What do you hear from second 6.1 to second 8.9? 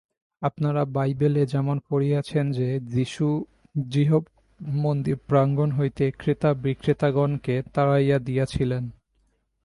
ক্রেতা-বিক্রেতাগণকে তাড়াইয়া দিয়াছিলেন।